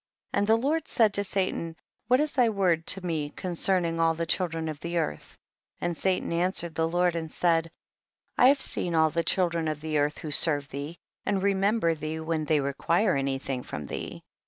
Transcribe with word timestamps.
48. 0.33 0.39
And 0.39 0.47
the 0.47 0.55
Lord 0.67 0.87
said 0.87 1.13
to 1.13 1.23
Satan, 1.23 1.75
what 2.07 2.19
is 2.19 2.33
thy 2.33 2.49
word 2.49 2.87
to 2.87 3.05
me 3.05 3.29
concerning 3.35 3.99
all 3.99 4.15
the 4.15 4.25
children 4.25 4.67
of 4.67 4.79
the 4.79 4.97
earth? 4.97 5.37
and 5.79 5.95
Satan 5.95 6.31
answered 6.33 6.73
the 6.73 6.87
Lord 6.89 7.15
and 7.15 7.31
said, 7.31 7.69
I 8.35 8.47
have 8.47 8.61
seen 8.61 8.95
all 8.95 9.11
the 9.11 9.23
children 9.23 9.67
of 9.67 9.79
the 9.79 9.99
earth 9.99 10.17
who 10.17 10.31
serve 10.31 10.67
thee 10.69 10.97
and 11.23 11.43
remember 11.43 11.93
thee 11.93 12.19
when 12.19 12.45
they 12.45 12.59
require 12.61 13.15
anything 13.15 13.61
from 13.61 13.85
thee. 13.85 14.23